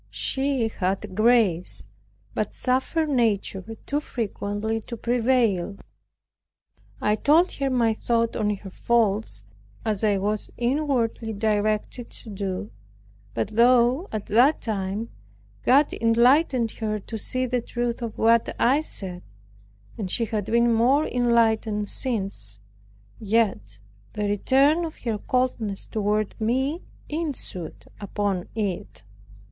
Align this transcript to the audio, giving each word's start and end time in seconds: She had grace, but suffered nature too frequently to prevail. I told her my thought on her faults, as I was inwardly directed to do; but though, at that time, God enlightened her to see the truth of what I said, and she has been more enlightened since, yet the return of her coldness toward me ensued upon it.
She 0.09 0.67
had 0.69 1.13
grace, 1.13 1.85
but 2.33 2.55
suffered 2.55 3.07
nature 3.07 3.63
too 3.85 3.99
frequently 3.99 4.81
to 4.81 4.97
prevail. 4.97 5.77
I 6.99 7.15
told 7.15 7.51
her 7.51 7.69
my 7.69 7.93
thought 7.93 8.35
on 8.35 8.49
her 8.49 8.71
faults, 8.71 9.43
as 9.85 10.03
I 10.03 10.17
was 10.17 10.49
inwardly 10.57 11.33
directed 11.33 12.09
to 12.09 12.31
do; 12.31 12.71
but 13.35 13.49
though, 13.49 14.09
at 14.11 14.25
that 14.25 14.59
time, 14.59 15.09
God 15.63 15.93
enlightened 15.93 16.71
her 16.71 16.97
to 17.01 17.17
see 17.19 17.45
the 17.45 17.61
truth 17.61 18.01
of 18.01 18.17
what 18.17 18.55
I 18.59 18.81
said, 18.81 19.21
and 19.99 20.09
she 20.09 20.25
has 20.25 20.45
been 20.45 20.73
more 20.73 21.05
enlightened 21.05 21.89
since, 21.89 22.59
yet 23.19 23.77
the 24.13 24.23
return 24.23 24.83
of 24.83 24.95
her 25.03 25.19
coldness 25.19 25.85
toward 25.85 26.33
me 26.41 26.81
ensued 27.07 27.85
upon 27.99 28.47
it. 28.55 29.03